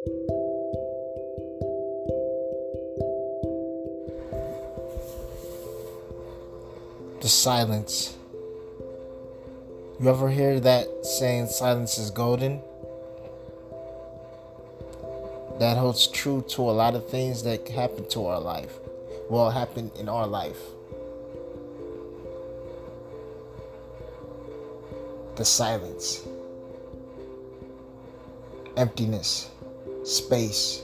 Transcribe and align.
The 0.00 0.12
silence. 7.28 8.16
You 10.00 10.08
ever 10.08 10.30
hear 10.30 10.58
that 10.60 11.04
saying, 11.04 11.48
silence 11.48 11.98
is 11.98 12.10
golden? 12.10 12.62
That 15.58 15.76
holds 15.76 16.06
true 16.06 16.46
to 16.48 16.62
a 16.62 16.72
lot 16.72 16.94
of 16.94 17.06
things 17.10 17.42
that 17.42 17.68
happen 17.68 18.08
to 18.08 18.24
our 18.24 18.40
life. 18.40 18.78
Well, 19.28 19.50
happen 19.50 19.90
in 19.98 20.08
our 20.08 20.26
life. 20.26 20.60
The 25.36 25.44
silence, 25.44 26.26
emptiness, 28.78 29.50
space. 30.10 30.82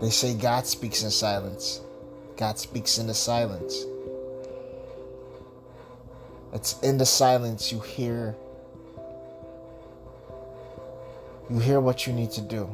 They 0.00 0.10
say 0.10 0.34
God 0.34 0.66
speaks 0.66 1.02
in 1.02 1.10
silence. 1.10 1.80
God 2.36 2.58
speaks 2.58 2.98
in 2.98 3.06
the 3.06 3.14
silence. 3.14 3.84
It's 6.52 6.80
in 6.80 6.98
the 6.98 7.06
silence 7.06 7.70
you 7.70 7.80
hear 7.80 8.34
you 11.48 11.58
hear 11.58 11.80
what 11.80 12.06
you 12.06 12.12
need 12.12 12.30
to 12.32 12.40
do. 12.40 12.70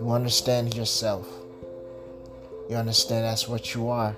You 0.00 0.10
understand 0.10 0.74
yourself. 0.74 1.26
You 2.68 2.76
understand 2.76 3.24
that's 3.24 3.48
what 3.48 3.74
you 3.74 3.88
are. 3.88 4.14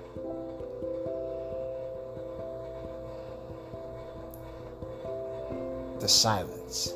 The 5.99 6.07
silence. 6.09 6.93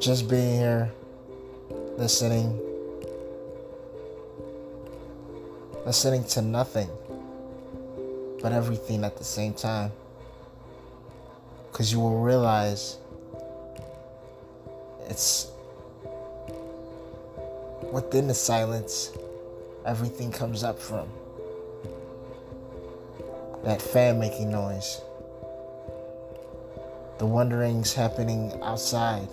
Just 0.00 0.28
being 0.28 0.58
here, 0.58 0.92
listening, 1.96 2.60
listening 5.84 6.22
to 6.22 6.40
nothing 6.40 6.88
but 8.40 8.52
everything 8.52 9.02
at 9.02 9.16
the 9.16 9.24
same 9.24 9.52
time. 9.52 9.90
Because 11.70 11.92
you 11.92 11.98
will 11.98 12.20
realize 12.20 12.98
it's 15.08 15.50
within 17.92 18.28
the 18.28 18.34
silence, 18.34 19.10
everything 19.84 20.30
comes 20.30 20.62
up 20.62 20.78
from. 20.78 21.08
That 23.64 23.82
fan 23.82 24.20
making 24.20 24.52
noise, 24.52 25.00
the 27.18 27.26
wonderings 27.26 27.92
happening 27.94 28.52
outside 28.62 29.28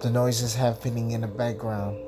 the 0.00 0.08
noises 0.08 0.54
happening 0.54 1.10
in 1.10 1.20
the 1.20 1.26
background 1.26 1.98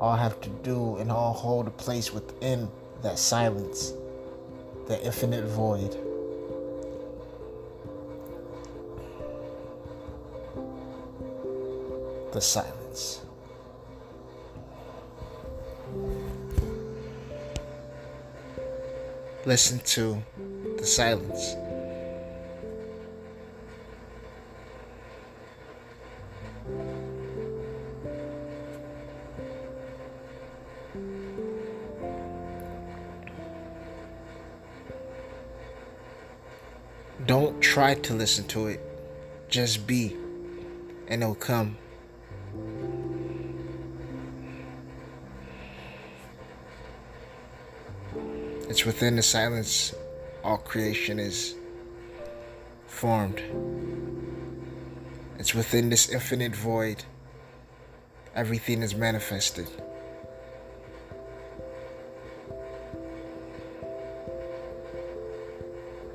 all 0.00 0.16
have 0.16 0.40
to 0.40 0.48
do 0.48 0.96
and 0.96 1.12
all 1.12 1.32
hold 1.32 1.68
a 1.68 1.70
place 1.70 2.12
within 2.12 2.68
that 3.02 3.18
silence, 3.20 3.92
that 4.88 5.00
infinite 5.04 5.44
void. 5.44 5.96
The 12.32 12.40
silence. 12.40 13.22
Listen 19.44 19.78
to 19.78 20.20
the 20.78 20.84
silence. 20.84 21.54
Don't 37.24 37.60
try 37.62 37.94
to 37.94 38.14
listen 38.14 38.46
to 38.48 38.66
it. 38.66 38.80
Just 39.48 39.86
be, 39.86 40.14
and 41.08 41.22
it'll 41.22 41.34
come. 41.34 41.78
It's 48.68 48.84
within 48.84 49.16
the 49.16 49.22
silence 49.22 49.94
all 50.44 50.58
creation 50.58 51.18
is 51.18 51.54
formed. 52.86 53.40
It's 55.38 55.54
within 55.54 55.88
this 55.88 56.10
infinite 56.10 56.54
void 56.54 57.04
everything 58.36 58.82
is 58.82 58.94
manifested. 58.94 59.66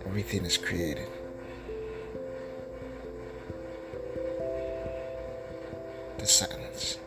Everything 0.06 0.46
is 0.46 0.58
created. 0.58 1.08
The 6.18 6.28
silence. 6.28 6.98